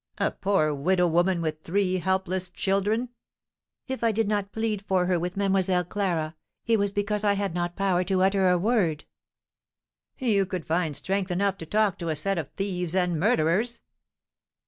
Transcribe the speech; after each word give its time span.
"A 0.17 0.31
poor 0.31 0.73
widow 0.73 1.05
woman, 1.05 1.43
with 1.43 1.61
three 1.61 1.97
helpless 1.97 2.49
children!" 2.49 3.09
"If 3.87 4.03
I 4.03 4.11
did 4.11 4.27
not 4.27 4.51
plead 4.51 4.81
for 4.87 5.05
her 5.05 5.19
with 5.19 5.37
Mlle. 5.37 5.83
Clara, 5.83 6.35
it 6.65 6.79
was 6.79 6.91
because 6.91 7.23
I 7.23 7.33
had 7.33 7.53
not 7.53 7.75
power 7.75 8.03
to 8.05 8.23
utter 8.23 8.49
a 8.49 8.57
word." 8.57 9.05
"You 10.17 10.47
could 10.47 10.65
find 10.65 10.95
strength 10.95 11.29
enough 11.29 11.59
to 11.59 11.67
talk 11.67 11.99
to 11.99 12.09
a 12.09 12.15
set 12.15 12.39
of 12.39 12.49
thieves 12.53 12.95
and 12.95 13.19
murderers!" 13.19 13.83